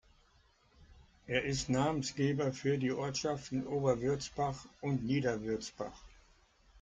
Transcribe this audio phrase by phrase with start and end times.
[1.27, 6.01] Er ist Namensgeber für die Ortschaften Oberwürzbach und Niederwürzbach.